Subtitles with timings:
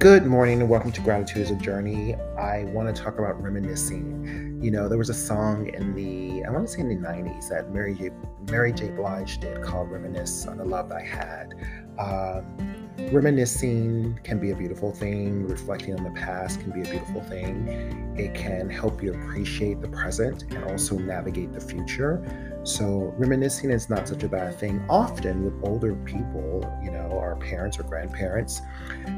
[0.00, 2.14] Good morning and welcome to Gratitude is a Journey.
[2.38, 4.58] I want to talk about reminiscing.
[4.62, 7.50] You know, there was a song in the, I want to say in the 90s
[7.50, 8.08] that Mary J,
[8.50, 8.88] Mary J.
[8.88, 11.52] Blige did called Reminisce on the Love I Had.
[11.98, 12.79] Um,
[13.12, 18.14] reminiscing can be a beautiful thing, reflecting on the past can be a beautiful thing.
[18.18, 22.22] It can help you appreciate the present and also navigate the future.
[22.62, 24.84] So, reminiscing is not such a bad thing.
[24.88, 28.60] Often, with older people, you know, our parents or grandparents,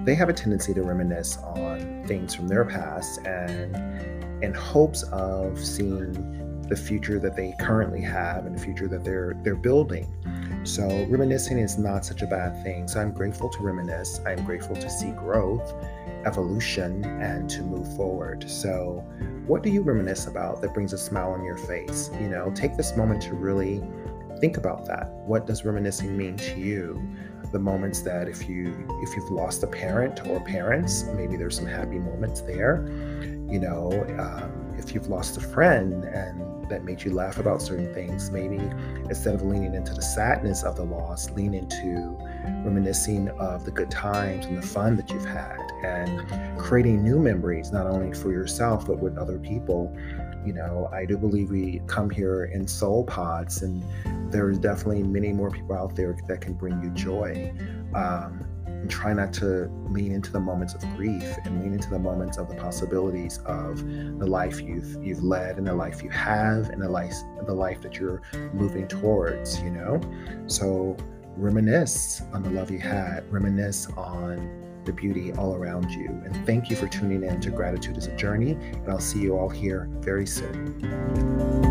[0.04, 3.74] they have a tendency to reminisce on things from their past and
[4.44, 9.34] in hopes of seeing the future that they currently have and the future that they're
[9.42, 10.06] they're building.
[10.64, 12.86] So reminiscing is not such a bad thing.
[12.86, 14.20] So I'm grateful to reminisce.
[14.24, 15.74] I'm grateful to see growth,
[16.24, 18.48] evolution, and to move forward.
[18.48, 19.04] So
[19.46, 22.10] what do you reminisce about that brings a smile on your face?
[22.20, 23.82] You know, take this moment to really
[24.38, 25.08] think about that.
[25.26, 27.02] What does reminiscing mean to you?
[27.50, 31.66] The moments that if you if you've lost a parent or parents, maybe there's some
[31.66, 32.86] happy moments there.
[33.50, 36.31] You know, um, if you've lost a friend and
[36.72, 38.30] that made you laugh about certain things.
[38.30, 38.56] Maybe
[39.04, 42.16] instead of leaning into the sadness of the loss, lean into
[42.64, 47.72] reminiscing of the good times and the fun that you've had and creating new memories,
[47.72, 49.94] not only for yourself, but with other people.
[50.46, 53.84] You know, I do believe we come here in soul pods, and
[54.32, 57.52] there's definitely many more people out there that can bring you joy.
[57.94, 58.44] Um,
[58.82, 62.36] and try not to lean into the moments of grief and lean into the moments
[62.36, 63.78] of the possibilities of
[64.18, 67.14] the life you've you've led and the life you have and the life
[67.46, 68.20] the life that you're
[68.52, 70.00] moving towards you know?
[70.48, 70.96] So
[71.36, 76.68] reminisce on the love you had reminisce on the beauty all around you and thank
[76.68, 79.88] you for tuning in to gratitude is a journey and i'll see you all here
[80.00, 81.61] very soon